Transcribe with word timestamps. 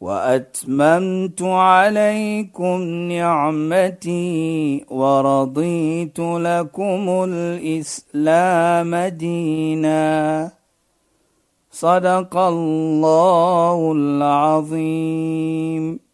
واتممت 0.00 1.42
عليكم 1.42 2.80
نعمتي 3.12 4.84
ورضيت 4.88 6.18
لكم 6.18 7.24
الاسلام 7.28 8.96
دينا 8.96 10.50
صدق 11.70 12.36
الله 12.36 13.92
العظيم 13.92 16.08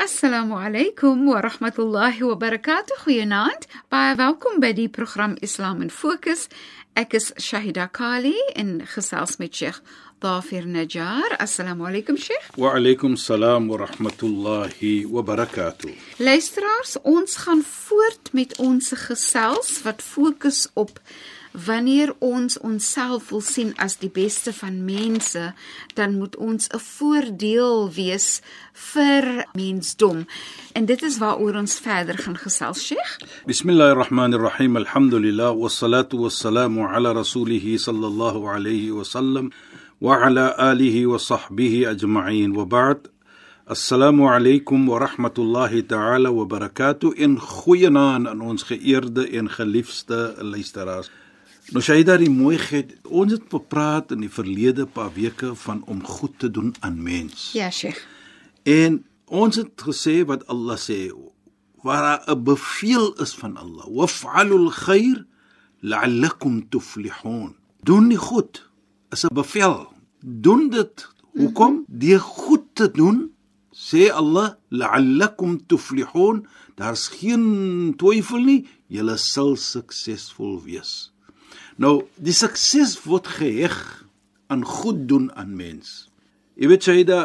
alaykum 0.00 1.28
wa 1.28 1.40
rahmatullahi 1.44 2.24
wa 2.24 2.34
barakatuh. 2.34 3.04
Goeienaand. 3.04 3.68
Baie 3.92 4.16
welkom 4.16 4.60
by 4.60 4.72
die 4.72 4.88
program 4.88 5.36
Islam 5.42 5.82
in 5.82 5.90
Fokus. 5.90 6.48
Ek 7.00 7.14
is 7.16 7.30
Shahida 7.40 7.86
Kali 7.88 8.36
en 8.60 8.82
gesels 8.84 9.38
met 9.40 9.54
Sheikh 9.56 9.78
Dafir 10.20 10.66
Najjar. 10.68 11.32
Assalamu 11.40 11.86
alaykum 11.88 12.18
Sheikh. 12.20 12.50
Wa 12.60 12.74
alaykum 12.76 13.16
salaam 13.16 13.70
wa 13.72 13.78
rahmatullahi 13.86 15.06
wa 15.08 15.22
barakatuh. 15.22 15.94
Luisteraars, 16.20 16.98
ons 17.00 17.38
gaan 17.40 17.62
voort 17.64 18.28
met 18.36 18.52
ons 18.60 18.92
gesels 19.06 19.70
wat 19.86 20.04
fokus 20.04 20.66
op 20.74 21.00
wanneer 21.52 22.14
ons 22.18 22.58
onsself 22.58 23.30
wil 23.30 23.40
sien 23.40 23.72
as 23.76 23.98
die 23.98 24.10
beste 24.10 24.52
van 24.52 24.84
mense, 24.84 25.52
dan 25.94 26.18
moet 26.18 26.36
ons 26.36 26.68
'n 26.68 26.78
voordeel 26.78 27.90
wees 27.92 28.40
vir 28.72 29.46
mensdom. 29.52 30.26
En 30.72 30.84
dit 30.84 31.02
is 31.02 31.18
waaroor 31.18 31.54
ons 31.54 31.78
verder 31.78 32.18
gaan 32.18 32.36
gesels, 32.36 32.86
Sheikh. 32.86 33.18
Bismillahir 33.46 33.96
Rahmanir 33.96 34.40
Rahim. 34.40 34.76
Alhamdulillah 34.76 35.56
wassalatu 35.56 36.16
wassalamu 36.18 36.86
ala 36.86 37.12
rasulih 37.12 37.78
sallallahu 37.78 38.46
alayhi 38.46 38.90
wa 38.90 39.04
sallam 39.04 39.52
wa 39.98 40.24
ala 40.24 40.54
alihi 40.56 41.06
wa 41.06 41.18
sahbihi 41.18 41.86
ajma'in. 41.86 42.54
Wa 42.54 42.64
ba'd. 42.64 43.10
Assalamu 43.66 44.26
alaykum 44.26 44.88
wa 44.88 44.98
rahmatullahi 44.98 45.86
ta'ala 45.86 46.32
wa 46.32 46.44
barakatuh. 46.44 47.14
In 47.14 47.38
goeienaand 47.38 48.26
aan 48.26 48.40
ons 48.40 48.62
geëerde 48.62 49.30
en 49.30 49.50
geliefde 49.50 50.34
luisteraars. 50.38 51.10
Nou 51.70 51.78
Shaida, 51.86 52.16
die 52.18 52.32
mooiheid, 52.34 52.96
ons 53.06 53.30
het 53.30 53.44
gepraat 53.46 54.10
in 54.10 54.24
die 54.24 54.30
verlede 54.32 54.88
paar 54.90 55.12
weke 55.14 55.52
van 55.54 55.84
om 55.86 56.00
goed 56.02 56.32
te 56.42 56.48
doen 56.50 56.72
aan 56.82 56.96
mens. 56.98 57.52
Ja, 57.54 57.68
Sheikh. 57.70 58.00
En 58.66 59.04
ons 59.30 59.54
het 59.54 59.84
gesê 59.86 60.16
wat 60.26 60.42
Allah 60.50 60.74
sê, 60.74 61.12
waar 61.86 62.24
'n 62.26 62.42
beveel 62.42 63.14
is 63.22 63.34
van 63.38 63.54
Allah, 63.56 63.86
waf'alul 63.86 64.70
khair 64.70 65.22
la'allakum 65.80 66.68
tuflihun. 66.70 67.54
Doen 67.86 68.08
die 68.08 68.18
goed 68.18 68.66
is 69.10 69.24
'n 69.24 69.34
bevel. 69.34 69.92
Doen 70.18 70.70
dit. 70.70 71.08
Hoekom? 71.38 71.84
Deur 71.86 72.20
goed 72.20 72.64
te 72.74 72.90
doen, 72.90 73.30
sê 73.70 74.10
Allah, 74.10 74.54
la'allakum 74.70 75.66
tuflihun. 75.66 76.46
Daar's 76.74 77.08
geen 77.08 77.94
twyfel 77.96 78.42
nie, 78.42 78.66
julle 78.88 79.16
sal 79.16 79.56
suksesvol 79.56 80.62
wees. 80.62 81.12
Nou, 81.80 82.02
die 82.20 82.34
sukses 82.36 82.98
word 83.08 83.28
geheg 83.38 83.74
aan 84.52 84.66
goed 84.68 85.06
doen 85.08 85.30
aan 85.32 85.54
mens. 85.56 86.10
Jy 86.60 86.68
weet 86.68 86.84
Shaida, 86.84 87.20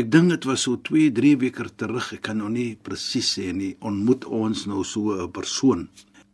ek 0.00 0.06
dink 0.08 0.30
dit 0.32 0.46
was 0.48 0.62
so 0.64 0.78
2, 0.88 1.10
3 1.12 1.32
weke 1.42 1.66
terug, 1.76 2.06
ek 2.16 2.22
kan 2.30 2.38
nou 2.40 2.48
nie 2.48 2.78
presies 2.80 3.34
sê 3.36 3.50
nie, 3.52 3.74
ontmoet 3.84 4.24
ons 4.24 4.64
nou 4.70 4.80
so 4.88 5.12
'n 5.12 5.28
persoon. 5.28 5.88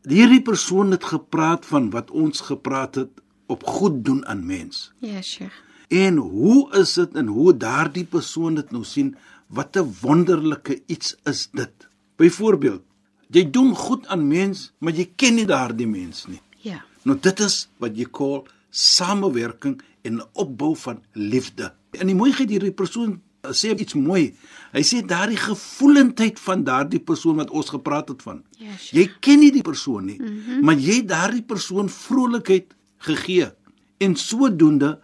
Hierdie 0.07 0.43
persoon 0.47 0.95
het 0.95 1.05
gepraat 1.05 1.67
van 1.67 1.91
wat 1.91 2.11
ons 2.11 2.41
gepraat 2.41 2.95
het 2.95 3.11
op 3.49 3.67
goed 3.67 4.05
doen 4.05 4.23
aan 4.27 4.47
mens. 4.47 4.93
Ja, 5.01 5.21
Sheikh. 5.21 5.59
En 5.89 6.17
hoe 6.17 6.71
is 6.79 6.95
dit 6.95 7.17
en 7.17 7.27
hoe 7.27 7.57
daardie 7.57 8.05
persoon 8.05 8.55
dit 8.55 8.71
nou 8.71 8.85
sien, 8.85 9.17
wat 9.49 9.77
'n 9.77 9.91
wonderlike 10.01 10.83
iets 10.87 11.17
is 11.25 11.49
dit. 11.53 11.89
Byvoorbeeld, 12.17 12.83
jy 13.31 13.51
doen 13.51 13.75
goed 13.75 14.07
aan 14.07 14.29
mens, 14.29 14.73
maar 14.79 14.93
jy 14.93 15.11
ken 15.17 15.35
nie 15.35 15.47
daardie 15.47 15.87
mens 15.87 16.27
nie. 16.27 16.41
Ja. 16.63 16.85
Nou 17.09 17.17
dit 17.21 17.41
is 17.41 17.69
wat 17.81 17.97
jy 17.97 18.07
kol 18.11 18.47
samewerking 18.71 19.81
en 20.07 20.21
opbou 20.33 20.75
van 20.77 21.03
liefde. 21.13 21.73
En 21.99 22.07
die 22.07 22.17
mooiheid 22.17 22.51
hierdie 22.51 22.75
persoon 22.77 23.19
sê 23.57 23.73
iets 23.73 23.97
mooi. 23.97 24.35
Hy 24.75 24.83
sê 24.85 25.01
daardie 25.07 25.39
gevoelendheid 25.41 26.41
van 26.45 26.65
daardie 26.65 27.01
persoon 27.01 27.41
wat 27.41 27.51
ons 27.51 27.73
gepraat 27.73 28.13
het 28.13 28.23
van. 28.23 28.43
Ja, 28.59 28.75
Sheikh. 28.77 28.93
Jy 28.99 29.07
ken 29.25 29.41
nie 29.41 29.53
die 29.55 29.65
persoon 29.65 30.05
nie, 30.07 30.19
mm 30.21 30.27
-hmm. 30.27 30.65
maar 30.65 30.77
jy 30.77 31.01
daardie 31.05 31.43
persoon 31.43 31.89
vrolikheid 31.89 32.75
gegee. 32.99 33.51
En 33.99 34.17
sodoende 34.17 34.99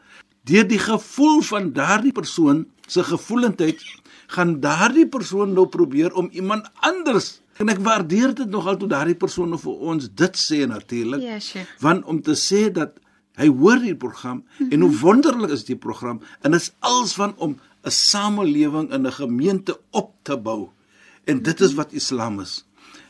deur 0.44 0.68
die 0.68 0.78
gevoel 0.78 1.40
van 1.42 1.72
daardie 1.72 2.12
persoon 2.12 2.66
se 2.86 3.02
gevoelendheid 3.02 3.82
gaan 4.26 4.60
daardie 4.60 5.08
persoon 5.08 5.52
nou 5.52 5.66
probeer 5.66 6.14
om 6.14 6.28
iemand 6.32 6.70
anders 6.74 7.40
en 7.58 7.68
ek 7.72 7.80
waardeer 7.84 8.34
dit 8.34 8.50
nogal 8.50 8.76
toe 8.76 8.88
daardie 8.88 9.16
persoon 9.18 9.50
nou 9.52 9.60
vir 9.60 9.72
ons 9.92 10.08
dit 10.22 10.36
sê 10.36 10.66
natuurlik 10.68 11.22
Ja, 11.22 11.38
Sheikh. 11.40 11.68
want 11.80 12.04
om 12.04 12.20
te 12.22 12.36
sê 12.36 12.66
dat 12.72 12.98
hy 13.36 13.48
hoor 13.48 13.80
die 13.80 13.96
program 13.96 14.36
mm 14.36 14.44
-hmm. 14.58 14.72
en 14.72 14.80
hoe 14.80 14.98
wonderlik 15.00 15.50
is 15.50 15.64
die 15.64 15.76
program 15.76 16.20
en 16.42 16.50
dit 16.52 16.60
is 16.60 16.72
als 16.80 17.14
van 17.14 17.34
om 17.36 17.58
'n 17.84 17.90
samelewing 17.90 18.92
in 18.92 19.06
'n 19.06 19.12
gemeente 19.12 19.80
op 19.90 20.14
te 20.22 20.36
bou 20.36 20.68
en 21.24 21.42
dit 21.42 21.60
is 21.60 21.74
wat 21.74 21.92
Islam 21.92 22.40
is 22.40 22.64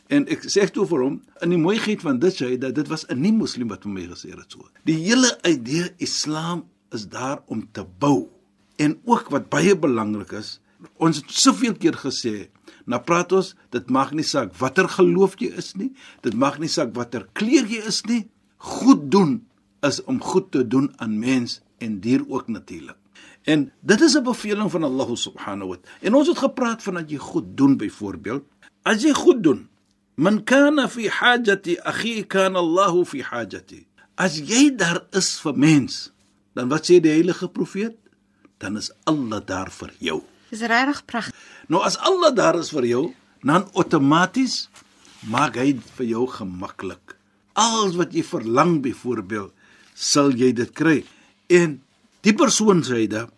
en 0.07 0.27
ek 0.27 0.43
sê 0.47 0.69
toe 0.71 0.85
vir 0.87 1.01
hom 1.03 1.21
in 1.41 1.49
die 1.49 1.57
mooiheid 1.59 2.01
van 2.01 2.19
dit 2.19 2.33
sê 2.33 2.57
dat 2.57 2.75
dit 2.75 2.87
was 2.87 3.05
'n 3.09 3.21
nie 3.21 3.31
moslim 3.33 3.67
wat 3.67 3.83
vir 3.83 3.91
my 3.91 4.07
gesê 4.07 4.29
het 4.29 4.51
so 4.51 4.69
die 4.83 4.97
hele 5.07 5.37
idee 5.43 5.93
Islam 5.97 6.65
is 6.91 7.07
daar 7.09 7.41
om 7.47 7.67
te 7.71 7.85
bou 7.99 8.29
en 8.75 8.99
ook 9.05 9.29
wat 9.29 9.49
baie 9.49 9.75
belangrik 9.75 10.31
is 10.31 10.59
ons 10.97 11.17
het 11.17 11.31
soveel 11.31 11.75
keer 11.75 11.97
gesê 11.97 12.49
Nou 12.87 12.99
praat 13.03 13.33
ons, 13.35 13.49
dit 13.75 13.89
maak 13.91 14.13
nie 14.15 14.25
saak 14.25 14.53
watter 14.61 14.87
geloof 14.87 15.35
jy 15.41 15.51
is 15.59 15.73
nie, 15.75 15.89
dit 16.23 16.35
maak 16.39 16.55
nie 16.63 16.71
saak 16.71 16.93
watter 16.95 17.25
kleur 17.35 17.67
jy 17.67 17.81
is 17.91 17.99
nie. 18.07 18.23
Goed 18.63 19.09
doen 19.11 19.41
is 19.85 19.99
om 20.07 20.21
goed 20.23 20.49
te 20.55 20.63
doen 20.63 20.87
aan 21.03 21.17
mens 21.19 21.59
en 21.83 21.99
dier 22.01 22.23
ook 22.31 22.47
natuurlik. 22.47 22.95
En 23.43 23.71
dit 23.81 24.01
is 24.01 24.15
'n 24.15 24.23
beveling 24.23 24.71
van 24.71 24.83
Allah 24.83 25.15
subhanahu 25.15 25.69
wa 25.69 25.75
ta'ala. 25.75 25.97
En 26.01 26.13
ons 26.15 26.27
het 26.27 26.37
gepraat 26.37 26.83
van 26.83 26.93
dat 26.93 27.09
jy 27.11 27.17
goed 27.17 27.57
doen 27.57 27.77
byvoorbeeld. 27.77 28.43
As 28.83 29.03
jy 29.03 29.13
goed 29.13 29.43
doen, 29.43 29.67
man 30.15 30.43
kana 30.43 30.87
fi 30.89 31.07
hajati 31.07 31.77
akhi 31.79 32.23
kana 32.27 32.59
Allah 32.59 33.05
fi 33.05 33.21
hajati. 33.21 33.85
As 34.15 34.39
jy 34.39 34.75
daar 34.75 35.07
is 35.11 35.39
vir 35.39 35.57
mens, 35.57 36.11
dan 36.53 36.69
wat 36.69 36.85
sê 36.85 36.99
die 36.99 37.11
heilige 37.11 37.47
profeet? 37.47 37.95
Dan 38.57 38.77
is 38.77 38.91
Allah 39.03 39.45
daar 39.45 39.71
vir 39.71 39.93
jou. 39.99 40.23
Dis 40.49 40.63
regtig 40.63 41.03
pragtig. 41.05 41.35
Nou 41.67 41.83
as 41.83 41.97
Allah 41.97 42.33
daar 42.35 42.59
is 42.59 42.71
vir 42.71 42.85
jou, 42.87 43.03
dan 43.43 43.67
outomaties 43.73 44.67
maak 45.27 45.57
hy 45.59 45.73
vir 45.97 46.07
jou 46.13 46.25
gemaklik. 46.31 47.15
Alles 47.57 47.97
wat 47.97 48.13
jy 48.13 48.23
verlang 48.23 48.79
byvoorbeeld, 48.85 49.51
sal 49.93 50.31
jy 50.37 50.53
dit 50.55 50.71
kry. 50.77 51.01
En 51.49 51.79
die 52.25 52.35
persoon 52.37 52.83
sê 52.85 53.05
dit 53.09 53.33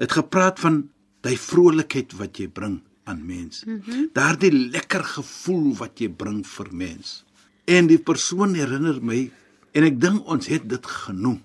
het 0.00 0.12
gepraat 0.12 0.60
van 0.62 0.84
daai 1.24 1.36
vrolikheid 1.38 2.14
wat 2.18 2.38
jy 2.38 2.48
bring 2.48 2.80
aan 3.04 3.26
mens. 3.26 3.64
Mm 3.64 3.82
-hmm. 3.84 4.08
Daardie 4.12 4.52
lekker 4.52 5.04
gevoel 5.04 5.74
wat 5.76 6.00
jy 6.00 6.08
bring 6.08 6.46
vir 6.46 6.68
mens. 6.72 7.24
En 7.64 7.86
die 7.86 7.98
persoon 7.98 8.54
herinner 8.54 9.02
my 9.02 9.30
en 9.72 9.84
ek 9.84 10.00
dink 10.00 10.26
ons 10.28 10.46
het 10.46 10.68
dit 10.68 10.86
genoem 10.86 11.42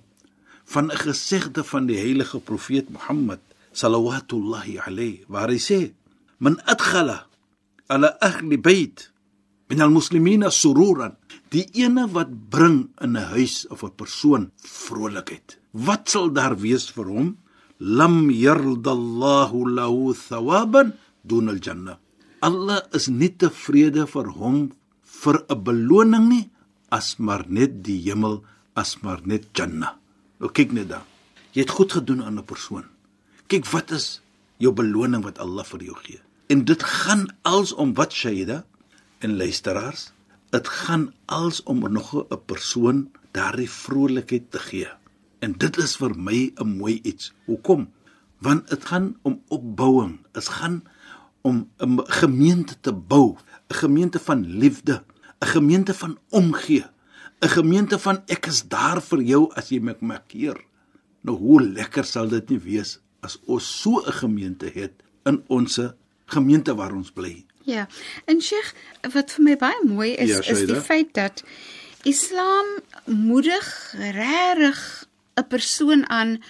van 0.65 0.91
'n 0.91 0.97
gesegde 0.97 1.63
van 1.63 1.85
die 1.85 1.97
heilige 1.97 2.39
profeet 2.39 2.89
Mohammed 2.89 3.39
sallallahu 3.73 4.79
alayhi 4.85 5.25
waar 5.27 5.49
hy 5.49 5.59
sê 5.59 5.93
man 6.39 6.61
adkhala 6.65 7.27
ala 7.89 8.17
ahli 8.21 8.57
bait 8.57 9.11
min 9.69 9.81
almuslimina 9.81 10.49
sururan. 10.49 11.13
Die 11.49 11.65
ene 11.73 12.05
wat 12.13 12.29
bring 12.29 12.89
in 13.01 13.17
'n 13.17 13.29
huis 13.33 13.65
of 13.69 13.83
'n 13.83 13.93
persoon 13.97 14.51
vrolikheid 14.63 15.57
wat 15.73 16.09
sal 16.09 16.29
daar 16.29 16.55
wees 16.57 16.89
vir 16.89 17.05
hom? 17.05 17.37
Lam 17.79 18.29
yardallahu 18.29 19.59
lahu 19.77 20.13
thawaban 20.13 20.93
dun 21.23 21.49
aljanna 21.49 21.99
Allah 22.41 22.79
is 22.95 23.07
nie 23.09 23.31
tevrede 23.35 24.05
vir 24.13 24.27
hom 24.39 24.57
vir 25.21 25.37
'n 25.49 25.63
beloning 25.63 26.27
nie 26.29 26.49
as 26.89 27.19
maar 27.19 27.43
net 27.47 27.83
die 27.83 27.99
hemel 28.07 28.43
as 28.75 29.01
maar 29.03 29.21
net 29.25 29.43
janna 29.55 29.89
nou 30.39 30.49
kyk 30.49 30.71
net 30.71 30.87
dan 30.91 31.03
jy 31.53 31.61
het 31.63 31.75
goed 31.77 31.91
gedoen 31.91 32.23
aan 32.23 32.39
'n 32.39 32.49
persoon 32.51 32.85
kyk 33.49 33.65
wat 33.73 33.91
is 33.91 34.21
jou 34.57 34.73
beloning 34.75 35.25
wat 35.25 35.41
Allah 35.41 35.65
vir 35.65 35.83
jou 35.89 35.97
gee 36.05 36.21
en 36.53 36.65
dit 36.65 36.83
gaan 36.83 37.27
als 37.41 37.73
om 37.73 37.93
wat 37.97 38.13
Shaida 38.13 38.63
en 39.19 39.37
luisteraars 39.37 40.09
dit 40.49 40.67
gaan 40.67 41.13
als 41.25 41.63
om 41.63 41.79
nog 41.91 42.13
'n 42.15 42.41
persoon 42.45 43.09
daardie 43.31 43.69
vrolikheid 43.69 44.51
te 44.51 44.59
gee. 44.59 44.89
En 45.39 45.53
dit 45.57 45.77
is 45.77 45.95
vir 45.95 46.15
my 46.17 46.51
'n 46.55 46.77
mooi 46.77 46.99
iets. 47.03 47.33
Hoekom? 47.45 47.91
Want 48.37 48.69
dit 48.69 48.85
gaan 48.85 49.17
om 49.21 49.41
opbouing. 49.47 50.19
Dit 50.31 50.47
gaan 50.47 50.83
om 51.41 51.69
'n 51.77 51.99
gemeente 52.05 52.79
te 52.79 52.93
bou, 52.93 53.37
'n 53.67 53.73
gemeente 53.73 54.19
van 54.19 54.45
liefde, 54.45 55.03
'n 55.39 55.45
gemeente 55.45 55.93
van 55.93 56.17
omgee, 56.29 56.85
'n 57.39 57.47
gemeente 57.47 57.99
van 57.99 58.21
ek 58.25 58.45
is 58.45 58.67
daar 58.67 59.01
vir 59.01 59.21
jou 59.21 59.53
as 59.53 59.69
jy 59.69 59.79
my 59.79 60.19
keer. 60.27 60.65
Nou 61.21 61.37
hoe 61.37 61.61
lekker 61.61 62.03
sal 62.03 62.27
dit 62.27 62.49
nie 62.49 62.59
wees 62.59 62.99
as 63.19 63.39
ons 63.45 63.81
so 63.81 64.01
'n 64.05 64.11
gemeente 64.11 64.71
het 64.73 64.91
in 65.23 65.43
ons 65.47 65.79
gemeente 66.25 66.75
waar 66.75 66.93
ons 66.93 67.11
bly. 67.11 67.45
Ja. 67.63 67.87
En 68.25 68.41
Sheikh, 68.41 68.73
wat 69.13 69.31
vir 69.31 69.43
my 69.43 69.55
baie 69.57 69.85
mooi 69.85 70.13
is, 70.13 70.29
Ja, 70.29 70.41
is 70.41 70.65
die 70.65 70.81
feit 70.81 71.13
dat 71.13 71.43
Islam 72.03 72.65
moedig 73.05 73.93
regtig 73.93 75.07
'n 75.35 75.47
persoon 75.47 76.09
aan 76.09 76.41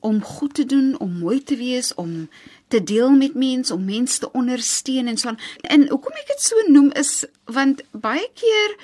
om 0.00 0.22
goed 0.22 0.54
te 0.54 0.66
doen, 0.66 0.98
om 0.98 1.18
mooi 1.18 1.42
te 1.42 1.56
wees, 1.56 1.94
om 1.94 2.28
te 2.68 2.82
deel 2.82 3.10
met 3.10 3.34
mense, 3.34 3.74
om 3.74 3.84
mense 3.84 4.18
te 4.18 4.32
ondersteun 4.32 5.06
en 5.06 5.16
so 5.16 5.28
aan. 5.28 5.38
En 5.60 5.88
hoekom 5.88 6.12
ek 6.12 6.26
dit 6.26 6.40
so 6.42 6.56
noem 6.66 6.92
is 6.92 7.24
want 7.44 7.82
baie 7.90 8.30
keer 8.34 8.76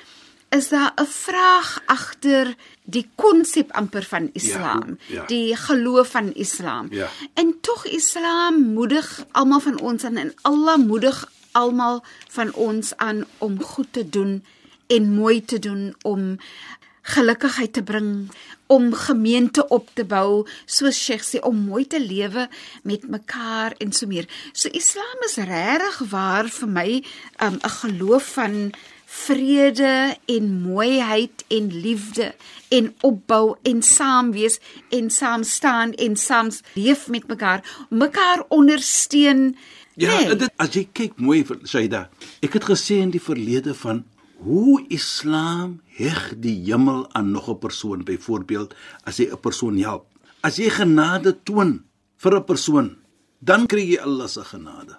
is 0.48 0.69
daar 0.69 0.93
'n 0.96 1.06
vraag 1.06 1.82
agter 1.87 2.54
die 2.84 3.08
konsep 3.14 3.72
amper 3.72 4.02
van 4.02 4.31
Islam, 4.32 4.98
ja. 5.06 5.25
die 5.26 5.56
geloof 5.56 6.10
van 6.10 6.34
Islam. 6.34 6.87
Ja. 6.90 7.08
En 7.34 7.58
tog 7.60 7.87
Islam 7.87 8.60
moedig 8.72 9.25
almal 9.31 9.60
van 9.60 9.81
ons 9.81 10.04
aan 10.04 10.16
en 10.16 10.34
Allah 10.43 10.76
moedig 10.76 11.31
almal 11.52 12.04
van 12.28 12.52
ons 12.52 12.96
aan 12.96 13.25
om 13.38 13.62
goed 13.62 13.88
te 13.90 14.08
doen 14.08 14.44
en 14.87 15.14
mooi 15.14 15.44
te 15.44 15.58
doen 15.58 15.94
om 16.02 16.38
gelukigheid 17.02 17.72
te 17.72 17.82
bring 17.82 18.31
om 18.66 18.94
gemeente 18.94 19.69
op 19.69 19.90
te 19.94 20.04
bou 20.04 20.46
soos 20.64 20.98
Sheikh 20.98 21.22
sê 21.22 21.40
om 21.46 21.58
mooi 21.69 21.87
te 21.87 22.00
lewe 22.02 22.48
met 22.82 23.06
mekaar 23.08 23.76
en 23.78 23.93
so 23.93 24.06
meer. 24.10 24.26
So 24.52 24.69
Islam 24.75 25.26
is 25.28 25.38
regtig 25.38 26.00
waar 26.10 26.50
vir 26.50 26.69
my 26.69 26.90
um, 27.43 27.58
'n 27.62 27.75
geloof 27.81 28.32
van 28.34 28.72
vrede 29.06 30.17
en 30.26 30.49
mooiheid 30.62 31.44
en 31.49 31.69
liefde 31.70 32.35
en 32.75 32.91
opbou 33.06 33.55
en 33.62 33.82
saam 33.82 34.32
wees 34.35 34.58
en 34.91 35.11
saam 35.14 35.44
staan 35.47 35.93
en 36.03 36.17
saam 36.19 36.50
leef 36.75 37.06
met 37.08 37.26
mekaar, 37.31 37.62
mekaar 37.91 38.44
ondersteun. 38.49 39.56
Ja, 39.94 40.19
Nee. 40.20 40.35
dit 40.37 40.50
as 40.58 40.75
jy 40.75 40.88
kyk 40.93 41.17
mooi 41.19 41.44
vir 41.44 41.58
Saida. 41.64 42.11
Ek 42.43 42.53
het 42.53 42.64
gesê 42.69 42.99
in 43.00 43.11
die 43.11 43.20
verlede 43.23 43.75
van 43.75 44.05
hoe 44.44 44.82
Islam 44.93 45.81
heg 45.97 46.35
die 46.37 46.58
hemel 46.67 47.06
aan 47.14 47.31
nog 47.31 47.49
'n 47.49 47.58
persoon, 47.58 48.05
byvoorbeeld 48.05 48.75
as 49.05 49.17
jy 49.17 49.31
'n 49.32 49.41
persoon 49.41 49.79
help. 49.79 50.05
As 50.43 50.56
jy 50.56 50.69
genade 50.69 51.37
toon 51.44 51.85
vir 52.17 52.35
'n 52.37 52.44
persoon, 52.44 52.97
dan 53.41 53.67
kry 53.67 53.87
jy 53.94 53.99
Allah 53.99 54.29
se 54.29 54.44
genade. 54.44 54.97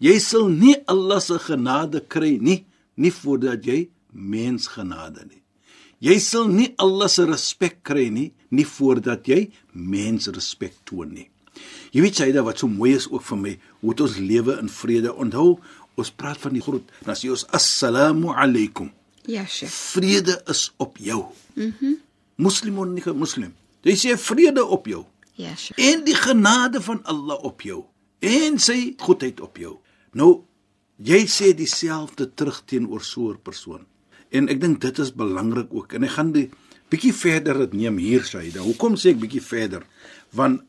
Jy 0.00 0.18
sal 0.18 0.48
nie 0.48 0.76
Allah 0.86 1.20
se 1.20 1.38
genade 1.38 2.00
kry 2.08 2.38
nie 2.40 2.64
nie 3.00 3.12
voordat 3.14 3.64
jy 3.66 3.86
mens 4.12 4.68
genade 4.68 5.24
nie. 5.28 5.40
Jy 6.00 6.16
sal 6.24 6.48
nie 6.48 6.70
Allah 6.80 7.08
se 7.12 7.26
respek 7.28 7.80
kry 7.84 8.08
nie 8.12 8.30
nie 8.50 8.66
voordat 8.66 9.28
jy 9.30 9.50
mens 9.72 10.28
respek 10.34 10.74
toon 10.88 11.12
nie. 11.14 11.28
Jy 11.94 12.04
weet 12.04 12.18
Saida 12.20 12.42
wat 12.46 12.60
so 12.62 12.68
mooi 12.70 12.94
is 12.96 13.08
ook 13.10 13.22
vir 13.26 13.38
my, 13.38 13.52
hoe 13.82 13.94
ons 14.04 14.16
lewe 14.18 14.56
in 14.62 14.70
vrede. 14.70 15.12
Onthou, 15.12 15.58
ons 15.98 16.10
praat 16.14 16.38
van 16.40 16.54
die 16.54 16.62
groet, 16.64 16.86
dan 17.06 17.18
sê 17.18 17.30
ons 17.32 17.44
assalamu 17.54 18.32
alaykum. 18.34 18.90
Ja, 19.28 19.44
Sheikh. 19.46 19.70
Vrede 19.70 20.38
is 20.50 20.70
op 20.78 20.98
jou. 20.98 21.24
Mhm. 21.56 21.74
Mm 21.80 21.98
Moslim 22.40 22.78
of 22.80 22.86
nie 22.88 23.02
moslim. 23.12 23.50
Jy 23.84 23.92
sê 24.00 24.14
vrede 24.16 24.62
op 24.64 24.86
jou 24.88 25.02
Ja, 25.36 25.54
Sheikh. 25.56 25.76
en 25.78 26.04
die 26.04 26.14
genade 26.14 26.80
van 26.80 27.02
Allah 27.04 27.36
op 27.44 27.60
jou 27.60 27.84
en 28.20 28.58
sy 28.58 28.94
goedheid 28.98 29.40
op 29.40 29.58
jou. 29.58 29.74
Nou 30.12 30.44
jy 31.04 31.24
sê 31.26 31.52
dieselfde 31.56 32.28
terug 32.34 32.62
teenoor 32.66 33.02
so 33.02 33.30
'n 33.32 33.38
persoon. 33.42 33.86
En 34.30 34.48
ek 34.48 34.60
dink 34.60 34.80
dit 34.80 34.98
is 34.98 35.12
belangrik 35.12 35.68
ook. 35.74 35.92
En 35.92 36.04
ek 36.04 36.10
gaan 36.10 36.32
die 36.32 36.50
bietjie 36.88 37.14
verder 37.14 37.58
dit 37.58 37.72
neem 37.72 37.96
hier 37.98 38.24
Saida. 38.24 38.60
Hoekom 38.60 38.94
sê 38.96 39.10
ek 39.10 39.20
bietjie 39.20 39.42
verder? 39.42 39.82
Want 40.30 40.62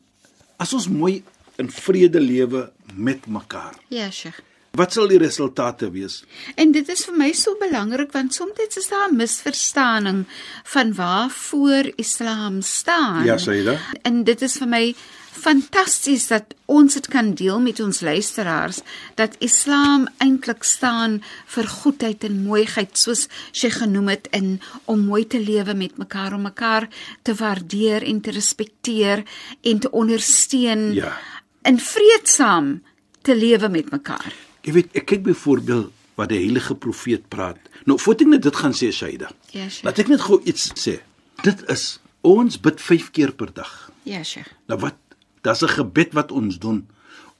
as 0.58 0.72
ons 0.72 0.88
mooi 0.88 1.22
in 1.58 1.70
vrede 1.70 2.20
lewe 2.20 2.72
met 2.94 3.26
mekaar, 3.26 3.74
Ja, 3.88 4.10
Sheikh. 4.10 4.40
Wat 4.72 4.92
sal 4.92 5.08
die 5.08 5.18
resultate 5.20 5.90
wees? 5.92 6.22
En 6.56 6.72
dit 6.72 6.88
is 6.88 7.04
vir 7.04 7.16
my 7.16 7.32
so 7.36 7.56
belangrik 7.60 8.12
want 8.12 8.34
soms 8.34 8.76
is 8.76 8.88
daar 8.88 9.10
'n 9.10 9.16
misverstaaning 9.16 10.24
van 10.64 10.94
waarvoor 10.94 11.92
Islam 11.96 12.62
staan. 12.62 13.24
Ja, 13.24 13.38
Saida. 13.38 13.78
En 14.02 14.24
dit 14.24 14.42
is 14.42 14.56
vir 14.56 14.68
my 14.68 14.94
fantasties 15.32 16.26
dat 16.28 16.54
ons 16.68 16.94
dit 16.94 17.06
kan 17.08 17.32
deel 17.34 17.60
met 17.60 17.80
ons 17.80 18.00
luisteraars 18.00 18.80
dat 19.14 19.36
Islam 19.38 20.06
eintlik 20.18 20.62
staan 20.62 21.22
vir 21.46 21.66
goedheid 21.68 22.24
en 22.24 22.42
mooiheid 22.44 22.98
soos 22.98 23.28
sy 23.52 23.70
genoem 23.70 24.08
het 24.08 24.28
in 24.30 24.60
om 24.84 25.04
mooi 25.08 25.26
te 25.26 25.40
lewe 25.40 25.74
met 25.74 25.96
mekaar 25.98 26.34
om 26.36 26.42
mekaar 26.42 26.88
te 27.22 27.34
waardeer 27.34 28.02
en 28.02 28.20
te 28.20 28.30
respekteer 28.30 29.24
en 29.62 29.78
te 29.78 29.90
ondersteun 29.90 30.92
Ja. 30.94 31.18
in 31.62 31.78
vreedsaam 31.80 32.82
te 33.22 33.36
lewe 33.36 33.68
met 33.68 33.90
mekaar. 33.90 34.32
Jy 34.62 34.72
weet, 34.72 34.92
ek 34.94 35.06
kyk 35.10 35.22
byvoorbeeld 35.26 35.90
wat 36.20 36.28
die 36.28 36.38
heilige 36.42 36.74
profeet 36.78 37.28
praat. 37.32 37.58
Nou, 37.88 37.98
voordat 37.98 38.26
ek 38.26 38.32
net 38.34 38.42
dit 38.42 38.56
gaan 38.56 38.74
sê 38.76 38.90
Saida. 38.94 39.30
Ja, 39.50 39.66
Sheikh. 39.68 39.84
Laat 39.86 39.98
ek 39.98 40.10
net 40.12 40.20
gou 40.22 40.38
iets 40.44 40.68
sê. 40.78 40.98
Dit 41.42 41.64
is 41.72 41.98
ons 42.22 42.58
bid 42.62 42.80
5 42.80 43.10
keer 43.16 43.32
per 43.34 43.50
dag. 43.54 43.72
Ja, 44.06 44.22
Sheikh. 44.22 44.50
Nou 44.70 44.78
wat? 44.84 44.98
Daar's 45.42 45.62
'n 45.62 45.74
gebed 45.82 46.12
wat 46.14 46.32
ons 46.32 46.58
doen 46.58 46.86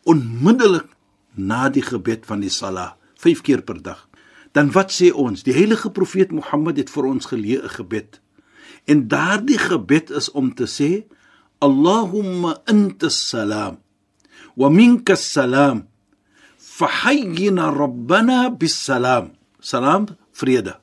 onmiddellik 0.05 0.89
na 1.35 1.69
die 1.69 1.83
gebed 1.83 2.27
van 2.27 2.41
die 2.41 2.51
sala, 2.51 2.97
5 3.17 3.41
keer 3.41 3.63
per 3.63 3.83
dag. 3.83 4.09
Dan 4.53 4.73
wat 4.73 4.93
sê 4.93 5.13
ons? 5.15 5.43
Die 5.43 5.55
heilige 5.55 5.91
profeet 5.91 6.33
Mohammed 6.33 6.77
het 6.77 6.91
vir 6.91 7.05
ons 7.05 7.27
geleer 7.27 7.65
'n 7.65 7.69
gebed. 7.69 8.21
En 8.85 9.09
daardie 9.09 9.59
gebed 9.59 10.11
is 10.11 10.31
om 10.31 10.55
te 10.55 10.67
sê 10.67 11.05
Allahumma 11.59 12.59
anta 12.67 13.09
salam 13.09 13.79
wa 14.55 14.69
minka 14.69 15.15
salam 15.15 15.87
fahayyina 16.79 17.71
rabbana 17.71 18.51
bis 18.51 18.75
salam. 18.75 19.33
Vrede. 20.33 20.75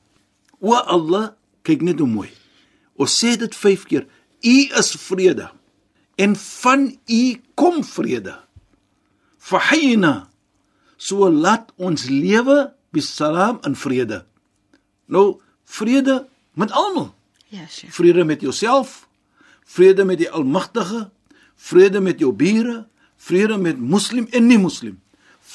O 0.60 0.74
Allah, 0.74 1.34
kyk 1.64 1.82
net 1.82 1.98
hoe 1.98 2.08
mooi. 2.08 2.30
Ons 2.96 3.12
sê 3.18 3.36
dit 3.36 3.54
5 3.54 3.84
keer. 3.88 4.04
U 4.40 4.56
is 4.80 4.90
vrede 4.96 5.50
en 6.20 6.36
van 6.36 6.98
u 7.08 7.40
kom 7.54 7.84
vrede. 7.84 8.34
Fahina 9.38 10.28
so 10.96 11.30
laat 11.30 11.72
ons 11.76 12.08
lewe 12.08 12.72
bisalam 12.92 13.60
in 13.64 13.76
vrede. 13.76 14.24
Nou 15.08 15.40
vrede 15.64 16.26
met 16.52 16.72
almal. 16.72 17.14
Ja, 17.48 17.66
Sheikh. 17.66 17.94
Vrede 17.94 18.24
met 18.24 18.40
jouself, 18.40 19.08
vrede 19.64 20.04
met 20.04 20.18
die 20.18 20.30
Almagtige, 20.30 21.10
vrede 21.56 22.00
met 22.00 22.20
jou 22.20 22.32
bure, 22.32 22.86
vrede 23.16 23.56
met 23.58 23.78
moslim 23.78 24.28
en 24.30 24.46
nie 24.46 24.58
moslim. 24.58 25.00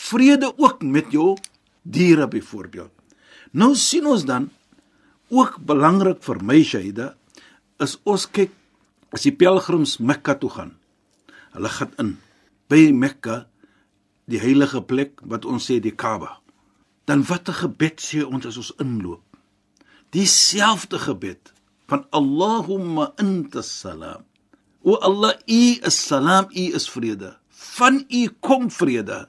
Vrede 0.06 0.52
ook 0.58 0.84
met 0.84 1.12
jou 1.12 1.38
diere 1.82 2.28
byvoorbeeld. 2.28 2.92
Nou 3.52 3.74
sien 3.76 4.06
ons 4.06 4.26
dan 4.26 4.50
ook 5.34 5.58
belangrik 5.66 6.22
vir 6.26 6.42
my 6.44 6.62
Shaida 6.64 7.14
is 7.82 7.98
ons 8.04 8.28
kyk 8.30 8.54
as 9.16 9.26
die 9.26 9.34
pelgrims 9.34 9.98
Mekka 9.98 10.36
toe 10.38 10.52
gaan. 10.54 10.74
Hulle 11.56 11.72
gaan 11.72 11.94
in 12.02 12.16
by 12.70 12.90
Mekka 12.94 13.46
die 14.30 14.42
heilige 14.42 14.82
plek 14.86 15.22
wat 15.26 15.46
ons 15.46 15.70
sê 15.70 15.80
die 15.82 15.96
Kaaba. 15.96 16.40
Dan 17.06 17.26
watter 17.30 17.54
gebed 17.54 18.02
sê 18.02 18.26
ons 18.26 18.46
as 18.46 18.58
ons 18.62 18.74
inloop? 18.82 19.24
Dieselfde 20.14 21.00
gebed 21.02 21.54
van 21.90 22.06
Allahumma 22.14 23.12
anta 23.22 23.62
salam. 23.66 24.26
O 24.86 24.98
Allah, 25.02 25.34
U 25.50 25.64
is 25.82 25.98
salam, 25.98 26.50
U 26.50 26.66
is 26.78 26.90
vrede. 26.90 27.36
Van 27.50 28.04
U 28.06 28.28
kom 28.42 28.70
vrede 28.70 29.26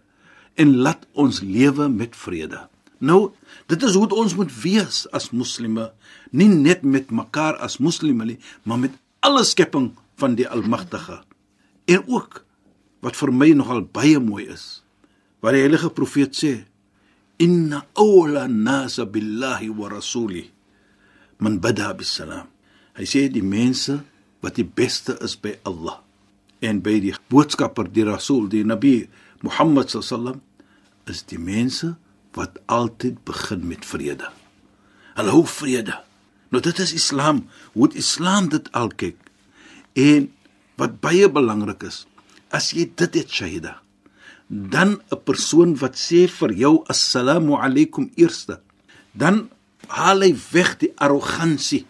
en 0.56 0.76
laat 0.84 1.04
ons 1.12 1.42
lewe 1.44 1.88
met 1.92 2.16
vrede. 2.16 2.62
Nou, 2.98 3.32
dit 3.68 3.82
is 3.84 3.96
hoe 3.96 4.08
ons 4.16 4.36
moet 4.38 4.52
wees 4.62 5.04
as 5.16 5.30
moslime, 5.36 5.90
nie 6.32 6.48
net 6.48 6.84
met 6.84 7.12
mekaar 7.12 7.58
as 7.60 7.76
moslime 7.82 8.24
nie, 8.24 8.38
maar 8.64 8.80
met 8.80 8.96
alle 9.20 9.44
skepping 9.44 9.90
van 10.16 10.36
die 10.38 10.48
Almagtige. 10.48 11.20
En 11.86 12.08
ook 12.08 12.42
wat 13.04 13.18
vir 13.20 13.32
my 13.32 13.50
nogal 13.52 13.84
baie 13.84 14.18
mooi 14.22 14.46
is, 14.48 14.80
wat 15.44 15.54
die 15.54 15.62
heilige 15.66 15.92
profeet 15.92 16.34
sê, 16.34 16.54
inna 17.38 17.84
awla 18.00 18.46
nasa 18.48 19.04
billahi 19.04 19.68
wa 19.76 19.92
rasuli 19.92 20.46
man 21.38 21.60
bada 21.60 21.92
bisalam. 21.96 22.48
Hy 22.96 23.04
sê 23.04 23.26
die 23.28 23.44
mense 23.44 24.00
wat 24.40 24.56
die 24.56 24.64
beste 24.64 25.18
is 25.24 25.36
by 25.36 25.52
Allah 25.68 26.00
en 26.64 26.80
by 26.80 26.96
die 27.04 27.12
boodskapper 27.28 27.90
die 27.92 28.06
rasul 28.08 28.46
die 28.48 28.64
nabi 28.64 29.04
Mohammed 29.44 29.92
sallam 29.92 30.40
is 31.10 31.22
die 31.30 31.38
mense 31.38 31.94
wat 32.36 32.58
altyd 32.66 33.22
begin 33.24 33.64
met 33.68 33.86
vrede. 33.86 34.28
Hulle 35.16 35.32
hou 35.32 35.46
vrede. 35.48 35.96
Nou 36.52 36.62
dit 36.62 36.78
is 36.82 36.92
Islam. 36.96 37.46
Hoe 37.74 37.88
Islam 37.94 38.50
dit 38.52 38.68
al 38.76 38.92
kyk? 38.92 39.16
En 39.96 40.28
wat 40.76 41.00
baie 41.00 41.28
belangrik 41.32 41.86
is, 41.88 42.04
as 42.52 42.72
jy 42.76 42.90
dit 42.94 43.18
het 43.22 43.32
Shahida, 43.32 43.80
dan 44.48 45.00
'n 45.10 45.22
persoon 45.24 45.74
wat 45.80 45.96
sê 45.96 46.28
vir 46.28 46.52
jou 46.52 46.84
assalamu 46.86 47.56
alaykum 47.56 48.10
eerste, 48.14 48.60
dan 49.12 49.48
haal 49.88 50.20
hy 50.20 50.34
weg 50.52 50.78
die 50.78 50.92
arrogansie. 50.96 51.86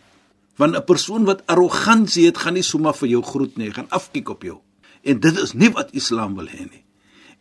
Want 0.57 0.77
'n 0.77 0.85
persoon 0.85 1.25
wat 1.25 1.47
arrogansie 1.47 2.27
het, 2.27 2.39
gaan 2.39 2.55
nie 2.55 2.63
sommer 2.63 2.95
vir 2.95 3.09
jou 3.09 3.23
groet 3.23 3.57
nie, 3.57 3.73
gaan 3.73 3.91
afkyk 3.91 4.29
op 4.29 4.43
jou. 4.43 4.61
En 5.03 5.21
dit 5.21 5.37
is 5.39 5.53
nie 5.53 5.71
wat 5.71 5.93
Islam 5.93 6.35
wil 6.35 6.47
hê 6.47 6.71
nie. 6.71 6.85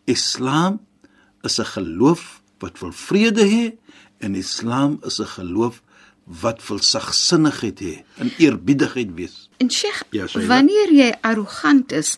Islam 0.05 0.79
is 1.45 1.59
'n 1.59 1.71
geloof 1.77 2.41
wat 2.59 2.79
wil 2.79 2.91
vrede 2.91 3.45
hê 3.45 3.65
en 4.19 4.35
Islam 4.35 4.99
is 5.03 5.19
'n 5.19 5.31
geloof 5.37 5.81
wat 6.25 6.67
wil 6.67 6.79
sagsinnigheid 6.79 7.79
hê 7.79 8.03
en 8.17 8.31
eerbiedigheid 8.37 9.13
wees. 9.15 9.49
En 9.57 9.71
Sheikh, 9.71 10.03
Ja, 10.09 10.25
wanneer 10.33 10.91
jy 10.93 11.13
arrogant 11.21 11.91
is, 11.91 12.17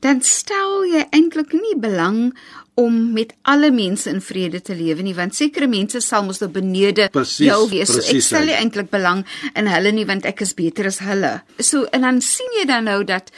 dan 0.00 0.22
stel 0.22 0.84
jy 0.86 1.06
eintlik 1.10 1.52
nie 1.52 1.76
belang 1.76 2.38
om 2.78 3.12
met 3.12 3.32
alle 3.42 3.72
mense 3.74 4.10
in 4.10 4.20
vrede 4.22 4.60
te 4.62 4.74
lewe 4.78 5.02
nie, 5.02 5.14
want 5.14 5.34
sekere 5.34 5.66
mense 5.66 5.98
sal 6.04 6.22
mos 6.22 6.38
nou 6.38 6.50
benede 6.54 7.08
Presies, 7.10 7.48
jou 7.48 7.68
wees. 7.72 7.90
So 7.90 7.98
ek 7.98 8.22
stel 8.22 8.46
nie 8.46 8.54
eintlik 8.54 8.90
belang 8.92 9.24
in 9.58 9.66
hulle 9.66 9.92
nie 9.92 10.06
want 10.06 10.28
ek 10.30 10.44
is 10.46 10.54
beter 10.54 10.86
as 10.86 11.00
hulle. 11.02 11.40
So 11.58 11.88
en 11.90 12.06
dan 12.06 12.20
sien 12.22 12.54
jy 12.60 12.68
dan 12.70 12.86
nou 12.86 13.02
dat 13.08 13.32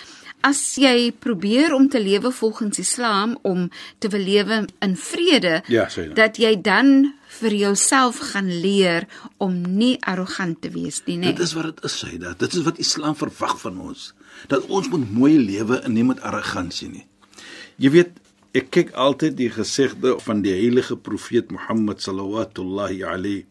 as 0.47 0.61
jy 0.80 1.11
probeer 1.12 1.75
om 1.75 1.88
te 1.88 2.00
lewe 2.02 2.30
volgens 2.32 2.78
Islam 2.78 3.38
om 3.42 3.68
te 3.99 4.09
wil 4.09 4.20
lewe 4.25 4.66
in 4.80 4.97
vrede, 4.97 5.62
Ja, 5.68 5.88
Shaila. 5.88 6.14
dat 6.14 6.37
jy 6.37 6.54
dan 6.61 7.14
vir 7.40 7.54
jouself 7.54 8.18
gaan 8.32 8.49
leer 8.61 9.06
om 9.38 9.61
nie 9.76 9.97
arrogant 10.02 10.61
te 10.62 10.70
wees 10.70 11.02
nie, 11.06 11.16
nee. 11.16 11.32
Dit 11.32 11.44
is 11.47 11.52
wat 11.52 11.64
dit 11.70 11.85
is, 11.85 12.04
sê 12.04 12.18
dat. 12.18 12.38
Dit 12.38 12.54
is 12.54 12.64
wat 12.66 12.78
Islam 12.78 13.14
verwag 13.16 13.61
van 13.61 13.78
ons. 13.80 14.12
Dat 14.49 14.66
ons 14.66 14.88
moet 14.88 15.11
mooi 15.12 15.38
lewe 15.38 15.80
en 15.85 15.92
nie 15.92 16.04
met 16.04 16.20
arrogansie 16.20 16.88
nie. 16.88 17.06
Jy 17.80 17.90
weet, 17.90 18.11
ek 18.52 18.70
kyk 18.75 18.90
altyd 18.99 19.37
die 19.38 19.50
gesegde 19.50 20.16
van 20.20 20.42
die 20.42 20.52
heilige 20.52 20.97
profeet 20.97 21.50
Mohammed 21.54 22.00
sallallahu 22.02 23.04
alayhi 23.06 23.44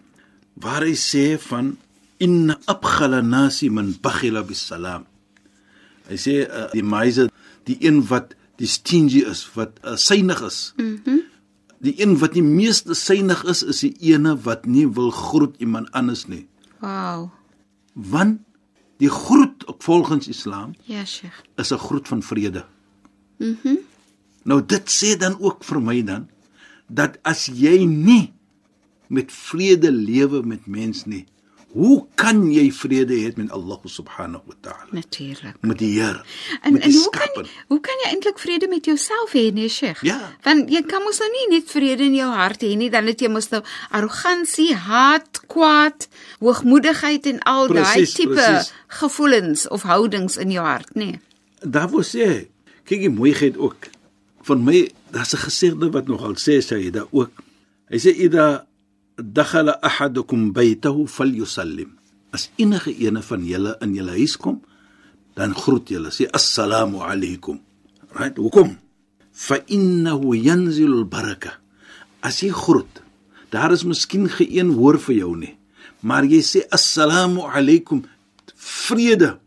waar 0.59 0.83
hy 0.83 0.95
sê 0.99 1.37
van 1.39 1.77
inna 2.19 2.57
abghala 2.67 3.21
nasi 3.23 3.69
man 3.69 3.93
bakhila 4.03 4.43
bis 4.43 4.65
salam. 4.67 5.05
Hy 6.09 6.17
sê 6.17 6.35
uh, 6.49 6.67
die 6.73 6.83
meise, 6.83 7.29
die 7.69 7.77
een 7.85 8.01
wat 8.09 8.35
die 8.57 8.67
stingy 8.67 9.21
is, 9.29 9.45
wat 9.55 9.79
uh, 9.85 9.95
synig 9.95 10.41
is. 10.41 10.73
Mhm. 10.77 10.99
Mm 11.05 11.21
die 11.79 11.93
een 12.01 12.17
wat 12.19 12.33
die 12.35 12.43
meeste 12.43 12.91
synig 12.93 13.39
is, 13.47 13.61
is 13.63 13.79
die 13.85 13.93
ene 14.11 14.33
wat 14.43 14.65
nie 14.67 14.83
wil 14.97 15.11
groet 15.15 15.55
iemand 15.63 15.87
anders 15.95 16.25
nie 16.27 16.41
Wow. 16.83 17.29
want 17.93 18.41
die 18.99 19.07
groet 19.09 19.63
volgens 19.79 20.27
Islam 20.27 20.73
Ja, 20.83 21.05
Sheikh. 21.05 21.39
is 21.55 21.71
'n 21.71 21.77
groet 21.79 22.07
van 22.07 22.21
vrede. 22.23 22.65
Mhm. 23.37 23.55
Mm 23.63 23.77
nou 24.43 24.59
dit 24.65 24.89
sê 24.89 25.15
dan 25.17 25.35
ook 25.39 25.63
vir 25.63 25.79
my 25.81 26.03
dan 26.03 26.27
dat 26.89 27.17
as 27.23 27.45
jy 27.45 27.85
nie 27.85 28.33
met 29.07 29.31
vrede 29.31 29.91
lewe 29.91 30.43
met 30.43 30.67
mens 30.67 31.05
nie, 31.05 31.25
hoe 31.71 32.05
kan 32.17 32.39
jy 32.49 32.71
vrede 32.73 33.13
hê 33.13 33.29
met 33.37 33.51
Allah 33.53 33.77
subhanahu 33.85 34.41
wa 34.49 34.55
ta'ala? 34.61 34.89
Natuurlik. 34.91 35.55
Met 35.61 35.77
die 35.77 35.91
Here. 35.99 36.23
En 36.61 36.73
met 36.73 36.83
en 36.83 36.89
die 36.89 36.97
hoe 36.97 37.09
kan 37.09 37.29
skaper. 37.29 37.49
hoe 37.67 37.79
kan 37.79 38.01
jy 38.03 38.09
eintlik 38.09 38.39
vrede 38.39 38.67
met 38.67 38.85
jouself 38.85 39.33
hê, 39.37 39.51
nee, 39.53 39.69
Sheikh? 39.69 40.01
Ja. 40.01 40.17
Want 40.43 40.71
jy 40.73 40.81
kan 40.89 41.03
mos 41.05 41.21
nou 41.21 41.29
nie 41.29 41.45
net 41.57 41.69
vrede 41.69 42.07
in 42.09 42.15
jou 42.17 42.29
hart 42.33 42.65
hê 42.65 42.73
nie, 42.77 42.89
dan 42.89 43.05
het 43.05 43.21
jy 43.21 43.29
mos 43.29 43.49
nou 43.53 43.61
arrogansie, 43.89 44.73
haat, 44.73 45.43
kwaad, 45.51 46.07
hoogmoedigheid 46.39 47.29
en 47.33 47.43
al 47.49 47.69
daai 47.69 48.05
tipe 48.05 48.33
presies. 48.33 48.73
gevoelens 49.01 49.67
of 49.67 49.85
houdings 49.85 50.37
in 50.37 50.51
jou 50.51 50.65
hart, 50.65 50.89
nee. 50.95 51.19
Daar 51.61 51.89
wou 51.93 52.01
sê, 52.01 52.49
kyk 52.89 53.05
die 53.05 53.13
mooiheid 53.13 53.57
ook. 53.57 53.91
Van 54.49 54.63
my, 54.65 54.87
daar's 55.13 55.33
'n 55.33 55.45
gesegde 55.45 55.91
wat 55.91 56.07
nogal 56.07 56.33
sê 56.33 56.61
sy 56.65 56.89
daar 56.89 57.07
ook. 57.11 57.31
Hy 57.89 57.97
sê 57.97 58.13
ida 58.15 58.65
dakhala 59.21 59.79
ahadukum 59.81 60.51
baytahu 60.53 61.07
falyusallim. 61.07 61.95
As 62.31 62.49
enige 62.57 62.93
ene 63.05 63.21
van 63.21 63.45
julle 63.45 63.75
in 63.81 63.95
julle 63.95 64.13
huis 64.17 64.37
kom, 64.37 64.61
dan 65.35 65.53
groet 65.55 65.89
julle, 65.89 66.11
sê 66.11 66.27
assalamu 66.33 67.01
alaykum. 67.01 67.59
Right? 68.15 68.37
Hoekom? 68.37 68.77
Fa 69.33 69.59
innahu 69.67 70.35
yanzilu 70.35 71.01
albaraka. 71.03 71.55
As 72.21 72.41
jy 72.43 72.51
groet, 72.51 73.01
daar 73.53 73.71
is 73.71 73.85
miskien 73.87 74.27
geen 74.29 74.73
hoor 74.77 74.99
vir 74.99 75.15
jou 75.21 75.33
nie, 75.39 75.55
maar 76.01 76.27
jy 76.27 76.41
sê 76.43 76.65
assalamu 76.75 77.47
alaykum 77.47 78.03
vrede 78.59 79.37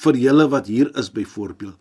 vir 0.00 0.16
julle 0.16 0.46
wat 0.52 0.70
hier 0.70 0.90
is 0.98 1.10
byvoorbeeld 1.12 1.76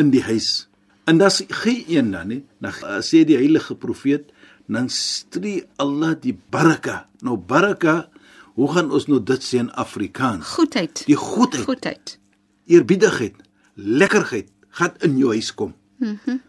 in 0.00 0.10
die 0.10 0.22
huis. 0.24 0.66
En 1.06 1.18
das 1.18 1.42
geen 1.48 1.84
een 1.88 2.10
dan 2.14 2.28
nie. 2.28 2.42
Dan 2.62 2.74
sê 3.02 3.24
die 3.26 3.36
heilige 3.36 3.74
profeet 3.74 4.31
dan 4.66 4.88
stree 4.88 5.64
Allah 5.76 6.14
die 6.20 6.34
baraka. 6.50 7.08
Nou 7.20 7.36
baraka, 7.36 8.08
hoe 8.54 8.68
gaan 8.72 8.90
ons 8.90 9.06
nou 9.06 9.20
dit 9.22 9.42
sê 9.42 9.58
in 9.58 9.70
Afrikaans? 9.72 10.46
Goedheid. 10.56 11.02
Die 11.06 11.16
goedheid, 11.16 11.64
Goedheid. 11.64 12.18
eerbiedigheid, 12.66 13.34
lekkerheid 13.74 14.48
gaan 14.68 14.92
in 15.00 15.18
jou 15.18 15.32
huis 15.32 15.54
kom. 15.54 15.74
Mhm. 15.98 16.18
Mm 16.26 16.40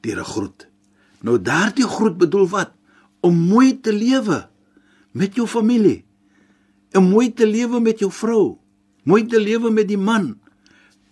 Deur 0.00 0.20
'n 0.20 0.24
groet. 0.24 0.68
Nou 1.20 1.42
daardie 1.42 1.86
groet 1.86 2.18
bedoel 2.18 2.46
wat? 2.48 2.70
Om 3.20 3.34
mooi 3.34 3.80
te 3.80 3.92
lewe 3.92 4.48
met 5.12 5.34
jou 5.34 5.46
familie. 5.46 6.04
Om 6.92 7.08
mooi 7.10 7.32
te 7.34 7.46
lewe 7.46 7.80
met 7.80 7.98
jou 7.98 8.10
vrou. 8.12 8.58
Mooi 9.02 9.26
te 9.26 9.40
lewe 9.40 9.70
met 9.70 9.88
die 9.88 9.98
man. 9.98 10.38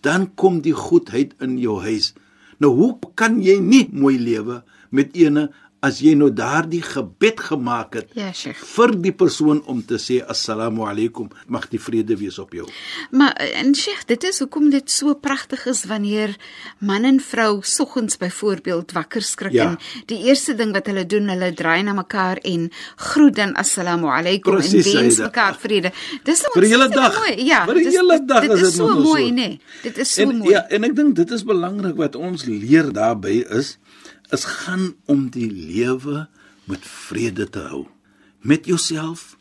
Dan 0.00 0.34
kom 0.34 0.60
die 0.60 0.72
goedheid 0.72 1.34
in 1.40 1.58
jou 1.58 1.80
huis. 1.82 2.14
Nou 2.58 2.72
hoe 2.74 2.98
kan 3.14 3.42
jy 3.42 3.58
nie 3.58 3.88
mooi 3.92 4.18
lewe 4.18 4.62
met 4.90 5.16
ene 5.16 5.50
as 5.84 5.98
jy 6.00 6.14
nou 6.16 6.30
daardie 6.32 6.80
gebed 6.82 7.40
gemaak 7.40 7.94
het 7.94 8.08
Ja, 8.16 8.32
Sheikh. 8.32 8.56
vir 8.64 8.94
die 9.02 9.12
persoon 9.12 9.62
om 9.66 9.82
te 9.86 9.98
sê 10.00 10.22
assalamu 10.26 10.86
alaykum 10.88 11.28
mag 11.48 11.68
die 11.68 11.78
vrede 11.78 12.16
wees 12.16 12.38
op 12.38 12.52
jou. 12.56 12.66
Maar 13.10 13.34
en 13.60 13.74
Sheikh, 13.74 14.06
dit 14.06 14.24
is 14.24 14.38
hoekom 14.40 14.70
dit 14.70 14.90
so 14.90 15.14
pragtig 15.14 15.66
is 15.66 15.84
wanneer 15.84 16.36
man 16.80 17.04
en 17.04 17.20
vrou 17.20 17.60
soggens 17.62 18.16
byvoorbeeld 18.16 18.92
wakker 18.92 19.22
skrik 19.22 19.52
Ja. 19.52 19.64
en 19.70 19.78
die 20.06 20.24
eerste 20.24 20.54
ding 20.54 20.72
wat 20.72 20.86
hulle 20.86 21.06
doen, 21.06 21.28
hulle 21.28 21.52
draai 21.54 21.82
na 21.82 21.92
mekaar 21.92 22.36
en 22.42 22.70
groet 22.96 23.34
dan 23.36 23.54
assalamu 23.54 24.06
alaykum 24.08 24.54
en 24.54 24.60
Presies, 24.60 24.92
wens 24.94 25.18
mekaar 25.18 25.56
vrede. 25.60 25.92
Dis 26.24 26.42
Vir 26.54 26.62
die 26.62 26.70
hele 26.70 26.88
dag. 26.88 27.14
Mooi. 27.18 27.44
Ja, 27.46 27.64
vir 27.66 27.74
die 27.74 27.84
dis- 27.84 27.94
hele 27.94 28.20
dag 28.26 28.40
dit 28.40 28.50
is 28.52 28.60
dit 28.60 28.72
so 28.72 28.88
nog 28.88 29.02
mooi, 29.04 29.28
so. 29.28 29.34
nee. 29.34 29.60
Dit 29.82 29.98
is 29.98 30.14
so 30.14 30.22
en, 30.22 30.36
mooi. 30.38 30.50
Ja, 30.50 30.66
en 30.68 30.84
ek 30.84 30.96
dink 30.96 31.14
dit 31.16 31.30
is 31.30 31.44
belangrik 31.44 31.96
wat 31.96 32.16
ons 32.16 32.44
leer 32.44 32.92
daarbey 32.92 33.44
is 33.50 33.76
is 34.34 34.44
gaan 34.44 34.94
om 35.04 35.28
die 35.30 35.50
lewe 35.50 36.26
met 36.66 36.82
vrede 36.82 37.48
te 37.50 37.62
hou. 37.70 37.86
Met 38.40 38.66
jouself, 38.66 39.36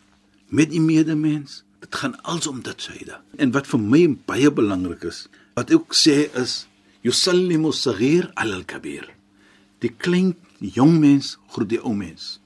met 0.47 0.69
die 0.69 0.81
medemens. 0.81 1.63
Dit 1.79 1.95
gaan 1.95 2.21
als 2.21 2.47
om 2.47 2.61
dit 2.65 2.81
syde. 2.81 3.19
En 3.37 3.51
wat 3.53 3.67
vir 3.69 3.81
my 3.81 4.03
baie 4.25 4.51
belangrik 4.51 5.03
is, 5.05 5.25
wat 5.57 5.71
ek 5.73 5.93
sê 5.93 6.25
is 6.37 6.65
yusallimu 7.05 7.71
saghir 7.75 8.31
al-kabir. 8.41 9.11
Die 9.83 9.93
klein 9.93 10.33
die 10.61 10.71
jong 10.73 10.97
mens 11.01 11.35
groet 11.53 11.69
die 11.75 11.81
ou 11.81 11.93
mens. 11.93 12.39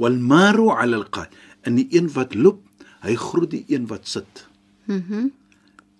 Wal 0.00 0.18
maru 0.18 0.70
al-qad. 0.74 1.32
En 1.64 1.76
die 1.76 1.88
een 1.92 2.08
wat 2.12 2.34
loop, 2.34 2.60
hy 3.04 3.14
groet 3.16 3.50
die 3.52 3.64
een 3.68 3.86
wat 3.88 4.08
sit. 4.08 4.46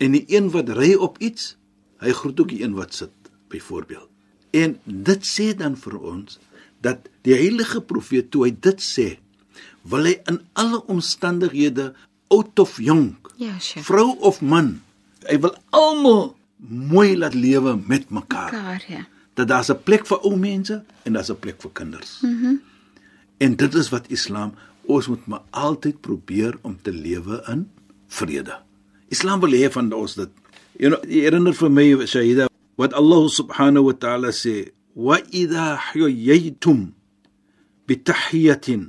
En 0.00 0.12
die 0.17 0.25
een 0.29 0.50
wat 0.52 0.69
ry 0.76 0.95
op 0.95 1.19
iets, 1.21 1.57
hy 2.00 2.12
groet 2.17 2.40
ook 2.40 2.49
die 2.49 2.62
een 2.64 2.76
wat 2.76 2.95
sit, 2.95 3.12
byvoorbeeld. 3.49 4.10
En 4.50 4.78
dit 4.85 5.26
sê 5.26 5.54
dan 5.57 5.76
vir 5.76 5.99
ons 5.99 6.38
dat 6.80 7.09
die 7.23 7.35
heilige 7.35 7.80
profeet 7.80 8.30
toe 8.30 8.45
hy 8.47 8.54
dit 8.61 8.80
sê, 8.83 9.19
wil 9.83 10.04
hy 10.04 10.16
in 10.28 10.40
alle 10.59 10.80
omstandighede 10.87 11.92
oud 12.30 12.59
of 12.59 12.78
jonk, 12.80 13.30
Ja, 13.37 13.59
Sheikh. 13.59 13.85
vrou 13.87 14.16
of 14.21 14.40
man, 14.42 14.80
hy 15.28 15.38
wil 15.40 15.54
almal 15.71 16.37
mooi 16.69 17.16
laat 17.16 17.35
lewe 17.35 17.76
met 17.87 18.11
mekaar. 18.11 18.52
Mekaar, 18.52 18.85
ja. 18.88 19.07
Dat 19.35 19.49
daar's 19.49 19.71
'n 19.71 19.83
plek 19.85 20.07
vir 20.07 20.19
ou 20.25 20.37
mense 20.37 20.83
en 21.04 21.12
daar's 21.12 21.30
'n 21.30 21.38
plek 21.38 21.61
vir 21.62 21.71
kinders. 21.73 22.21
Mhm. 22.23 22.33
Mm 22.47 22.61
en 23.40 23.57
dit 23.57 23.75
is 23.75 23.88
wat 23.88 24.04
Islam 24.12 24.52
ons 24.85 25.07
moet 25.09 25.26
maar 25.26 25.40
altyd 25.50 26.00
probeer 26.00 26.59
om 26.62 26.76
te 26.83 26.92
lewe 26.92 27.42
in 27.49 27.71
vrede. 28.09 28.59
Islam 29.09 29.40
wil 29.40 29.50
hê 29.57 29.71
van 29.73 29.92
ons 29.92 30.14
dit. 30.14 30.28
You 30.78 30.90
know, 30.90 31.00
jy 31.11 31.21
herinner 31.25 31.54
vir 31.54 31.71
my 31.71 32.07
Shahida 32.07 32.50
wat 32.80 32.96
Allah 32.96 33.28
subhanahu 33.28 33.92
wa 33.92 33.96
ta'ala 34.02 34.32
sê, 34.32 34.72
"Wa 34.96 35.20
idha 35.32 35.76
huyaytum 35.92 36.96
bi 37.87 37.94
tahiyatin 37.96 38.88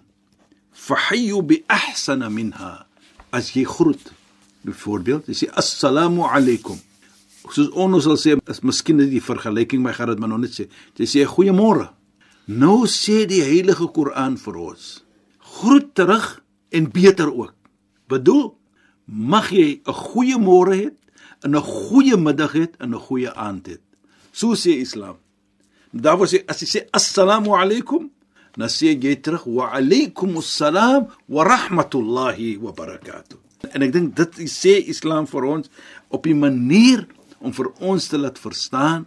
fahayyu 0.71 1.41
bi 1.43 1.63
ahsana 1.67 2.29
minha." 2.31 2.87
As 3.33 3.51
jy 3.55 3.63
groet, 3.63 4.11
byvoorbeeld, 4.63 5.27
jy 5.27 5.35
sê 5.43 5.47
assalamu 5.51 6.23
alaykum. 6.23 6.79
Soos 7.51 7.69
ons 7.75 8.03
sal 8.03 8.17
sê, 8.17 8.39
is 8.49 8.63
miskien 8.63 8.97
net 8.97 9.09
die 9.09 9.19
vergelyking, 9.19 9.83
ek 9.87 9.95
gaan 9.95 10.09
dit 10.11 10.19
maar 10.19 10.29
nog 10.29 10.39
net 10.39 10.53
sê. 10.55 10.65
Jy 10.95 11.07
sê 11.13 11.19
goeiemôre. 11.27 11.89
Nou 12.47 12.87
sê 12.87 13.25
die 13.27 13.43
Heilige 13.43 13.87
Koran 13.91 14.37
vir 14.37 14.55
ons: 14.55 15.03
Groet 15.39 15.93
terug 15.95 16.41
en 16.71 16.85
beter 16.87 17.27
ook. 17.27 17.53
bedoel 18.11 18.43
mag 19.05 19.51
jy 19.51 19.81
'n 19.85 19.93
goeie 19.93 20.37
môre 20.37 20.91
hê, 21.43 21.47
'n 21.47 21.55
goeie 21.59 22.17
middag 22.17 22.53
hê 22.53 22.69
en 22.79 22.89
'n 22.93 22.99
goeie 22.99 23.31
aand 23.35 23.67
hê. 23.67 23.77
So 24.31 24.55
sê 24.55 24.79
Islam. 24.79 25.17
Daar 25.93 26.17
word 26.17 26.29
sê 26.29 26.43
as 26.47 26.59
jy 26.61 26.67
sê 26.67 26.79
assalamu 26.91 27.55
alaykum, 27.55 28.09
dan 28.57 28.69
sê 28.69 28.95
jy 28.95 29.15
terug 29.21 29.45
wa 29.45 29.71
alaykum 29.71 30.37
assalam 30.37 31.07
wa 31.27 31.41
rahmatullahi 31.43 32.57
wa 32.57 32.71
barakatuh. 32.71 33.37
En 33.73 33.81
ek 33.81 33.91
dink 33.93 34.15
dit 34.15 34.31
sê 34.49 34.79
Islam 34.87 35.27
vir 35.27 35.43
ons 35.45 35.69
op 36.09 36.25
'n 36.25 36.39
manier 36.39 37.07
om 37.39 37.51
vir 37.51 37.67
ons 37.79 38.07
te 38.07 38.17
laat 38.17 38.39
verstaan 38.39 39.05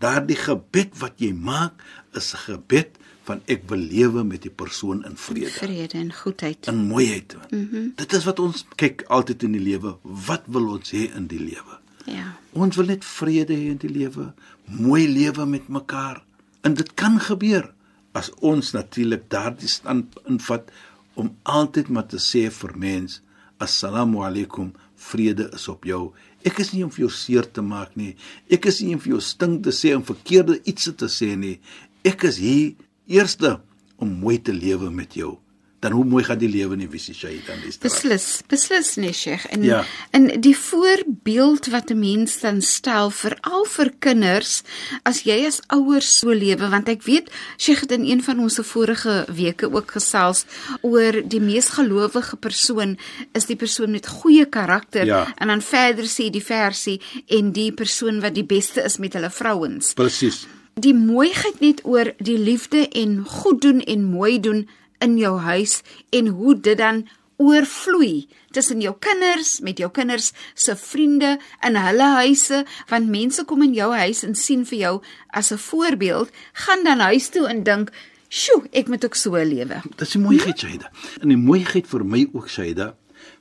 daardie 0.00 0.36
gebed 0.36 0.96
wat 1.00 1.14
jy 1.20 1.32
maak 1.32 1.74
is 2.14 2.34
'n 2.34 2.40
gebed 2.46 2.99
van 3.30 3.42
ek 3.46 3.66
wil 3.70 3.82
lewe 3.92 4.24
met 4.26 4.42
die 4.46 4.52
persoon 4.62 5.04
in 5.08 5.16
vrede. 5.16 5.50
Vrede 5.54 5.98
en 5.98 6.12
goedheid. 6.14 6.70
In 6.70 6.84
mooiheid. 6.90 7.36
Mm 7.50 7.68
-hmm. 7.70 7.92
Dit 7.96 8.12
is 8.18 8.24
wat 8.28 8.38
ons 8.38 8.64
kyk 8.76 9.04
altyd 9.08 9.42
in 9.48 9.52
die 9.58 9.66
lewe. 9.70 9.96
Wat 10.02 10.42
wil 10.46 10.68
ons 10.76 10.90
hê 10.90 11.06
in 11.16 11.26
die 11.30 11.40
lewe? 11.40 11.78
Ja. 12.04 12.36
Ons 12.52 12.76
wil 12.76 12.86
net 12.86 13.04
vrede 13.04 13.54
hê 13.54 13.70
in 13.74 13.78
die 13.78 13.92
lewe, 13.92 14.32
mooi 14.64 15.06
lewe 15.08 15.46
met 15.46 15.68
mekaar. 15.68 16.22
En 16.60 16.74
dit 16.74 16.94
kan 16.94 17.20
gebeur 17.20 17.70
as 18.12 18.30
ons 18.40 18.72
natuurlik 18.74 19.28
daardie 19.30 19.68
stand 19.68 20.18
invat 20.28 20.70
om 21.14 21.30
altyd 21.42 21.88
maar 21.88 22.08
te 22.10 22.18
sê 22.18 22.48
vir 22.50 22.76
mens 22.76 23.20
assalamu 23.62 24.24
alaykum 24.26 24.72
vrede 25.10 25.50
is 25.54 25.68
op 25.68 25.86
jou 25.88 26.10
ek 26.46 26.60
is 26.64 26.72
nie 26.74 26.82
om 26.86 26.92
vir 26.94 27.04
jou 27.06 27.12
seer 27.14 27.46
te 27.46 27.62
maak 27.62 27.96
nie 28.00 28.14
ek 28.56 28.70
is 28.70 28.80
nie 28.82 28.96
om 28.96 29.02
vir 29.04 29.14
jou 29.14 29.22
stink 29.24 29.62
te 29.66 29.74
sê 29.76 29.94
om 29.96 30.06
verkeerde 30.06 30.58
iets 30.72 30.90
te 31.02 31.10
sê 31.12 31.34
nie 31.38 31.58
ek 32.06 32.26
is 32.30 32.40
hier 32.42 32.74
eerste 33.10 33.58
om 34.00 34.18
mooi 34.22 34.38
te 34.42 34.52
lewe 34.54 34.90
met 34.90 35.14
jou. 35.18 35.36
Dan 35.80 35.92
hoe 35.96 36.04
mooi 36.04 36.20
gaan 36.24 36.36
die 36.38 36.48
lewe 36.52 36.76
nie 36.76 36.88
wie 36.92 37.00
se 37.00 37.14
jy 37.16 37.38
dan 37.46 37.56
is 37.64 37.78
beslis 37.80 38.42
beslis 38.52 38.96
nee 39.00 39.12
Sheikh. 39.16 39.46
En 39.48 39.62
Ja. 39.64 39.84
en 40.12 40.26
die 40.40 40.52
voorbeeld 40.56 41.66
wat 41.72 41.90
'n 41.90 41.98
mens 41.98 42.40
dan 42.40 42.60
stel 42.62 43.10
veral 43.10 43.64
vir 43.64 43.90
kinders 43.98 44.62
as 45.04 45.22
jy 45.24 45.46
as 45.46 45.60
ouers 45.68 46.18
so 46.18 46.28
lewe 46.32 46.68
want 46.68 46.88
ek 46.88 47.02
weet 47.02 47.30
Sheikh 47.56 47.80
het 47.80 47.92
in 47.92 48.04
een 48.04 48.22
van 48.22 48.38
ons 48.40 48.58
vorige 48.62 49.24
weke 49.32 49.72
ook 49.72 49.90
gesels 49.90 50.44
oor 50.82 51.22
die 51.28 51.40
mees 51.40 51.68
gelowige 51.68 52.36
persoon 52.36 52.98
is 53.32 53.46
die 53.46 53.56
persoon 53.56 53.90
met 53.90 54.06
goeie 54.06 54.44
karakter. 54.46 55.06
Ja. 55.06 55.32
en 55.38 55.48
dan 55.48 55.62
verder 55.62 56.04
sê 56.04 56.30
die 56.30 56.44
versie 56.44 57.00
en 57.28 57.52
die 57.52 57.72
persoon 57.72 58.20
wat 58.20 58.34
die 58.34 58.44
beste 58.44 58.82
is 58.84 58.98
met 58.98 59.12
hulle 59.12 59.30
vrouens. 59.30 59.94
Presies 59.94 60.46
die 60.74 60.94
mooiheid 60.94 61.60
net 61.60 61.80
oor 61.84 62.12
die 62.18 62.38
liefde 62.38 62.88
en 62.88 63.24
goed 63.24 63.60
doen 63.62 63.80
en 63.80 64.04
mooi 64.04 64.40
doen 64.40 64.68
in 65.00 65.16
jou 65.18 65.38
huis 65.38 65.80
en 66.10 66.26
hoe 66.26 66.54
dit 66.60 66.78
dan 66.78 67.06
oorvloei 67.40 68.28
tussen 68.52 68.82
jou 68.84 68.92
kinders 69.00 69.60
met 69.64 69.78
jou 69.80 69.88
kinders 69.90 70.32
se 70.54 70.76
vriende 70.76 71.38
in 71.66 71.78
hulle 71.80 72.08
huise 72.20 72.64
want 72.92 73.08
mense 73.08 73.44
kom 73.48 73.64
in 73.64 73.74
jou 73.74 73.90
huis 73.96 74.22
en 74.26 74.36
sien 74.36 74.66
vir 74.68 74.78
jou 74.78 74.94
as 75.32 75.52
'n 75.52 75.58
voorbeeld 75.58 76.30
gaan 76.52 76.84
dan 76.84 77.00
huis 77.00 77.28
toe 77.28 77.46
en 77.48 77.62
dink 77.64 77.92
sjoe 78.28 78.68
ek 78.72 78.88
moet 78.88 79.04
ook 79.04 79.14
so 79.14 79.36
lewe 79.36 79.82
Dis 79.96 80.10
die 80.10 80.22
mooiheid 80.22 80.58
Shaida. 80.58 80.90
En 81.22 81.28
die 81.28 81.36
mooiheid 81.36 81.86
vir 81.86 82.04
my 82.04 82.28
ook 82.32 82.48
Shaida, 82.48 82.94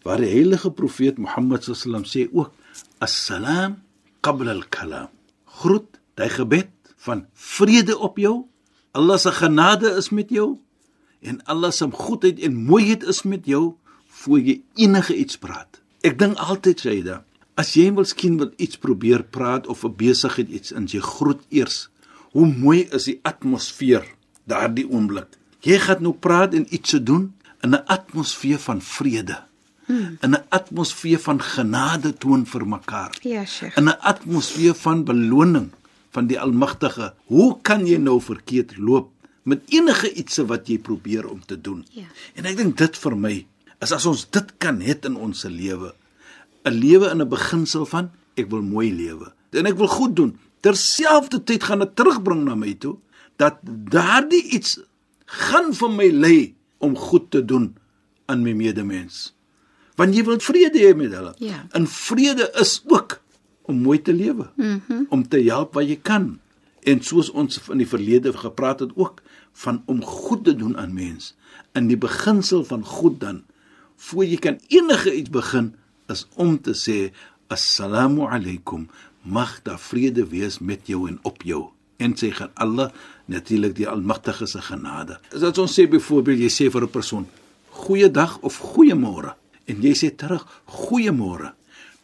waar 0.03 0.17
die 0.17 0.31
heilige 0.31 0.71
profeet 0.71 1.17
Mohammed 1.17 1.63
sallam 1.63 2.03
sê 2.03 2.27
ook 2.31 2.53
assalam 2.99 3.81
qabla 4.21 4.51
al-kalam. 4.51 5.09
Groet, 5.45 5.99
daai 6.15 6.29
gebed 6.29 6.67
van 6.99 7.25
vrede 7.33 7.97
op 7.97 8.17
jou. 8.17 8.45
Allah 8.91 9.17
se 9.17 9.31
genade 9.31 9.95
is 9.97 10.09
met 10.09 10.29
jou 10.29 10.57
en 11.19 11.43
Allah 11.43 11.71
se 11.71 11.87
goedheid 11.91 12.39
en 12.39 12.55
mooiheid 12.55 13.03
is 13.03 13.23
met 13.23 13.45
jou 13.45 13.75
voor 14.21 14.39
jy 14.39 14.61
enige 14.75 15.15
iets 15.15 15.37
praat. 15.37 15.81
Ek 16.03 16.17
dink 16.19 16.39
altyd 16.39 16.79
Shaida, 16.79 17.23
as 17.59 17.73
jy 17.75 17.89
miskien 17.91 18.37
wil 18.39 18.51
iets 18.57 18.79
probeer 18.79 19.23
praat 19.23 19.67
of 19.67 19.83
'n 19.83 19.95
besigheid 19.95 20.49
iets 20.49 20.71
in 20.71 20.87
jy 20.87 20.99
groet 20.99 21.43
eers. 21.49 21.89
Hoe 22.31 22.47
mooi 22.47 22.87
is 22.91 23.03
die 23.03 23.19
atmosfeer 23.23 24.05
daardie 24.45 24.87
oomblik. 24.89 25.27
Jy 25.61 25.79
gaan 25.79 26.01
nou 26.01 26.13
praat 26.13 26.53
en 26.53 26.65
iets 26.69 26.89
te 26.89 27.03
doen 27.03 27.33
in 27.63 27.75
'n 27.75 27.83
atmosfeer 27.85 28.59
van 28.59 28.81
vrede. 28.81 29.43
Hmm. 29.85 30.17
In 30.21 30.31
'n 30.31 30.45
atmosfeer 30.49 31.19
van 31.19 31.41
genade 31.41 32.13
toon 32.13 32.45
vir 32.45 32.67
mekaar. 32.67 33.17
ja 33.21 33.45
Sheikh 33.45 33.77
In 33.77 33.89
'n 33.89 33.99
atmosfeer 33.99 34.73
van 34.75 35.03
beloning 35.03 35.71
van 36.15 36.27
die 36.29 36.39
Almagtige. 36.39 37.13
Hoe 37.29 37.57
kan 37.61 37.85
jy 37.87 37.97
nou 38.01 38.19
verkeerd 38.21 38.77
loop 38.77 39.11
met 39.43 39.63
enige 39.73 40.11
iets 40.13 40.41
wat 40.49 40.67
jy 40.69 40.77
probeer 40.77 41.27
om 41.29 41.41
te 41.45 41.57
doen? 41.61 41.85
Ja. 41.95 42.09
En 42.35 42.49
ek 42.49 42.57
dink 42.57 42.77
dit 42.77 42.97
vir 42.97 43.17
my 43.17 43.35
is 43.79 43.93
as 43.95 44.05
ons 44.09 44.25
dit 44.27 44.55
kan 44.59 44.81
het 44.83 45.05
in 45.07 45.15
ons 45.15 45.43
lewe, 45.47 45.93
'n 46.65 46.73
lewe 46.73 47.09
in 47.09 47.21
'n 47.21 47.29
beginsel 47.29 47.85
van 47.85 48.11
ek 48.35 48.49
wil 48.49 48.61
mooi 48.61 48.91
lewe 48.91 49.33
en 49.51 49.65
ek 49.65 49.77
wil 49.77 49.87
goed 49.87 50.15
doen. 50.15 50.37
Terselfdertyd 50.61 51.63
gaan 51.63 51.79
dit 51.79 51.95
terugbring 51.95 52.43
na 52.43 52.55
my 52.55 52.73
toe 52.73 52.97
dat 53.37 53.59
daardie 53.63 54.43
iets 54.51 54.79
gaan 55.25 55.73
vir 55.73 55.91
my 55.91 56.09
lei 56.11 56.55
om 56.77 56.95
goed 56.95 57.31
te 57.31 57.45
doen 57.45 57.75
aan 58.25 58.43
my 58.43 58.53
medemens. 58.53 59.33
Want 59.95 60.15
jy 60.15 60.23
wil 60.23 60.39
vrede 60.39 60.79
hê 60.79 60.95
met 60.95 61.11
hulle. 61.11 61.33
Ja. 61.43 61.65
En 61.71 61.87
vrede 61.87 62.51
is 62.59 62.83
ook 62.87 63.19
om 63.69 63.81
mooi 63.85 64.01
te 64.01 64.13
lewe. 64.13 64.49
Mm 64.55 64.81
-hmm. 64.87 65.05
Om 65.09 65.27
te 65.27 65.41
help 65.47 65.73
waar 65.73 65.83
jy 65.83 65.99
kan. 66.01 66.39
En 66.81 67.03
soos 67.03 67.29
ons 67.29 67.61
in 67.69 67.77
die 67.77 67.87
verlede 67.87 68.33
gepraat 68.33 68.79
het 68.79 68.91
ook 68.95 69.21
van 69.53 69.81
om 69.85 70.03
goed 70.03 70.43
te 70.43 70.55
doen 70.55 70.77
aan 70.77 70.93
mens. 70.93 71.35
In 71.73 71.87
die 71.87 71.97
beginsel 71.97 72.63
van 72.63 72.85
goed 72.85 73.19
dan 73.19 73.43
voor 73.95 74.25
jy 74.25 74.37
kan 74.37 74.59
enige 74.67 75.15
iets 75.15 75.29
begin 75.29 75.75
is 76.07 76.27
om 76.35 76.61
te 76.61 76.73
sê 76.73 77.11
assalamu 77.47 78.21
alaykum 78.21 78.87
mag 79.21 79.59
daar 79.63 79.79
vrede 79.79 80.25
wees 80.27 80.59
met 80.59 80.87
jou 80.87 81.07
en 81.09 81.19
op 81.21 81.43
jou 81.43 81.69
en 81.99 82.15
sê 82.15 82.31
gaan 82.31 82.51
Allah 82.53 82.91
natuurlik 83.27 83.75
die 83.75 83.87
almagtige 83.87 84.47
se 84.47 84.61
genade. 84.61 85.19
As 85.35 85.43
dit 85.43 85.57
ons 85.57 85.75
sê 85.79 85.85
byvoorbeeld 85.91 86.45
jy 86.45 86.49
sê 86.49 86.71
vir 86.71 86.83
'n 86.83 86.95
persoon 86.95 87.27
goeiedag 87.69 88.39
of 88.41 88.57
goeiemôre 88.57 89.35
en 89.65 89.81
jy 89.81 89.93
sê 89.93 90.15
terug 90.15 90.45
goeiemôre. 90.65 91.53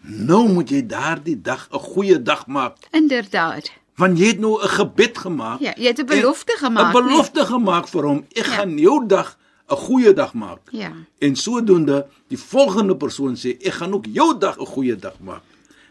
Nou 0.08 0.48
moet 0.54 0.70
jy 0.70 0.86
daardie 0.86 1.42
dag 1.42 1.68
'n 1.72 1.80
goeie 1.80 2.22
dag 2.22 2.48
maak 2.48 2.78
inderdaad 2.92 3.72
want 3.96 4.18
jy 4.20 4.26
het 4.28 4.40
nou 4.40 4.60
'n 4.62 4.68
gebed 4.70 5.18
gemaak. 5.18 5.60
Ja, 5.60 5.74
jy 5.78 5.88
het 5.88 6.00
'n 6.00 6.06
belofte 6.06 6.56
gemaak, 6.58 6.94
'n 6.96 7.02
belofte 7.04 7.46
gemaak 7.46 7.88
vir 7.88 8.04
hom. 8.04 8.26
Ek 8.34 8.46
Ja. 8.46 8.52
gaan 8.52 8.78
jou 8.78 9.06
dag 9.08 9.38
'n 9.70 9.76
goeie 9.76 10.14
dag 10.14 10.34
maak. 10.34 10.60
Ja. 10.72 10.92
En 11.20 11.36
sodoende 11.36 12.08
die 12.28 12.38
volgende 12.38 12.96
persoon 12.96 13.36
sê 13.36 13.58
ek 13.62 13.74
gaan 13.74 13.94
ook 13.94 14.06
jou 14.06 14.38
dag 14.40 14.58
'n 14.60 14.66
goeie 14.66 14.96
dag 14.96 15.20
maak. 15.20 15.42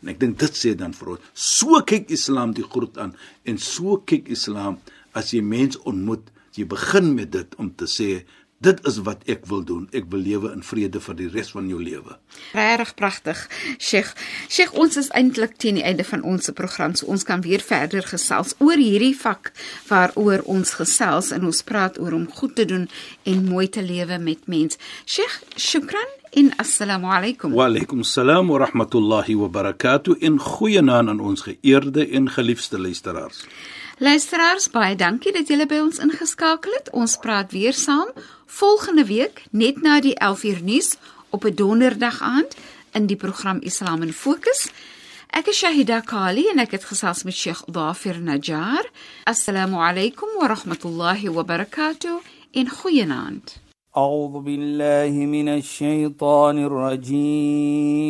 En 0.02 0.08
ek 0.08 0.20
dink 0.20 0.38
dit 0.38 0.52
sê 0.66 0.74
dan 0.76 0.92
vir 0.94 1.08
ons, 1.08 1.20
so 1.32 1.80
kyk 1.80 2.10
Islam 2.10 2.52
die 2.52 2.64
groet 2.64 2.98
aan 2.98 3.16
en 3.44 3.58
so 3.58 3.96
kyk 4.04 4.28
Islam 4.28 4.78
as 5.12 5.30
jy 5.30 5.40
mens 5.40 5.78
ontmoet, 5.78 6.30
jy 6.52 6.66
begin 6.66 7.14
met 7.14 7.32
dit 7.32 7.54
om 7.56 7.74
te 7.74 7.86
sê 7.86 8.24
dit 8.64 8.80
is 8.88 8.98
wat 9.06 9.22
ek 9.30 9.44
wil 9.50 9.62
doen. 9.66 9.84
Ek 9.92 10.08
wil 10.12 10.24
lewe 10.24 10.52
in 10.54 10.64
vrede 10.64 11.00
vir 11.04 11.18
die 11.18 11.28
res 11.32 11.52
van 11.54 11.68
jou 11.68 11.80
lewe. 11.82 12.16
Regtig 12.56 12.94
pragtig. 12.98 13.44
Sheikh, 13.78 14.14
Sheikh, 14.48 14.74
ons 14.80 14.96
is 15.00 15.10
eintlik 15.16 15.58
teen 15.62 15.78
die 15.80 15.84
einde 15.86 16.06
van 16.08 16.24
ons 16.24 16.50
program. 16.56 16.96
So 16.96 17.10
ons 17.12 17.26
kan 17.28 17.44
weer 17.44 17.62
verder 17.64 18.04
gesels 18.08 18.56
oor 18.64 18.80
hierdie 18.80 19.14
vak 19.18 19.52
waaroor 19.88 20.44
ons 20.50 20.74
gesels 20.80 21.32
en 21.34 21.46
ons 21.48 21.62
praat 21.66 22.00
oor 22.00 22.16
om 22.16 22.26
goed 22.40 22.56
te 22.56 22.66
doen 22.68 22.88
en 23.28 23.46
mooi 23.48 23.68
te 23.68 23.84
lewe 23.84 24.18
met 24.18 24.48
mens. 24.50 24.80
Sheikh, 25.04 25.40
shukran 25.56 26.10
en 26.34 26.50
assalamu 26.58 27.12
alaykum. 27.14 27.54
Wa 27.54 27.68
alaykum 27.70 28.02
salaam 28.02 28.48
wa 28.48 28.58
rahmatullahi 28.64 29.36
wa 29.38 29.48
barakatuh. 29.48 30.18
In 30.20 30.38
goeie 30.38 30.82
naam 30.82 31.08
aan 31.08 31.20
ons 31.20 31.46
geëerde 31.46 32.08
en 32.10 32.30
geliefde 32.30 32.78
luisteraars. 32.78 33.44
Luisteraars, 34.03 34.69
baie 34.69 34.95
dankie 34.95 35.31
dat 35.35 35.47
julle 35.47 35.65
by 35.65 35.79
ons 35.83 35.99
ingeskakel 35.99 36.71
het. 36.77 36.91
Ons 36.91 37.17
praat 37.17 37.51
weer 37.51 37.73
saam 37.73 38.07
volgende 38.45 39.05
week 39.05 39.43
net 39.51 39.81
na 39.81 39.99
die 40.01 40.15
11uur 40.15 40.63
nuus 40.63 40.95
op 41.29 41.45
'n 41.45 41.55
donderdag 41.55 42.21
aand 42.21 42.55
in 42.93 43.05
die 43.05 43.15
program 43.15 43.59
Islam 43.61 44.01
in 44.01 44.13
Fokus. 44.13 44.69
Ek 45.29 45.47
is 45.47 45.57
Shahida 45.57 45.99
Kali 46.01 46.47
en 46.49 46.59
ek 46.59 46.71
het 46.71 46.83
gesels 46.89 47.23
met 47.23 47.33
Sheikh 47.33 47.63
Dafir 47.69 48.17
Najjar. 48.21 48.89
Assalamu 49.23 49.75
alaykum 49.77 50.27
wa 50.39 50.47
rahmatullahi 50.47 51.29
wa 51.29 51.43
barakatuh. 51.43 52.19
In 52.51 52.69
goeienaand. 52.69 53.61
أعوذ 53.97 54.39
بالله 54.43 55.09
من 55.25 55.49
الشيطان 55.49 56.57
الرجيم 56.65 58.09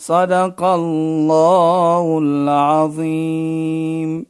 صدق 0.00 0.64
الله 0.64 2.18
العظيم. 2.22 4.29